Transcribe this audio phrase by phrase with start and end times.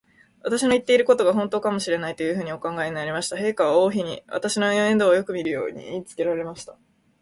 [0.41, 3.35] 私たちの言ってることが、ほんとかもしれない、というふうにお考えになりました。
[3.35, 6.75] 陛下は王妃に、私の面倒をよくみるように言いつけられました。